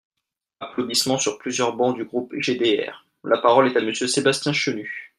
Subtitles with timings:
[0.59, 5.09] (Applaudissements sur plusieurs bancs du groupe GDR.) La parole est à Monsieur Sébastien Chenu.